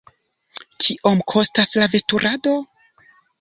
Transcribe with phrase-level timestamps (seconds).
[0.85, 2.55] Kiom kostas la veturado?